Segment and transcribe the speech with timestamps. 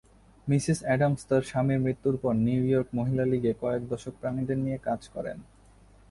[0.47, 5.01] Mrs Adams তার স্বামীর মৃত্যুর পর নিউ ইয়র্ক মহিলা লিগে কয়েক দশক প্রাণীদের নিয়ে কাজ
[5.07, 5.37] করেন।